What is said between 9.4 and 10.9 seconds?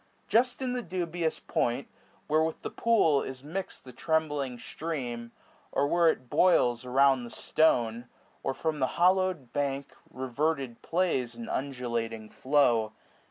bank Reverted